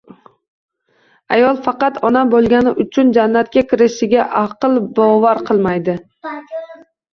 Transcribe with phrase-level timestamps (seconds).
[1.35, 5.99] Ayol faqat ona bo'lganligi uchun jannatga kirishiga aql bovar qilmaydi.